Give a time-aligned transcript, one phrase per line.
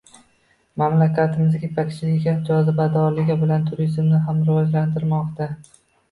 [0.81, 5.49] Mamlakatimiz ipakchiligi jozibadorligi bilan turizmni ham rivojlantirmoqda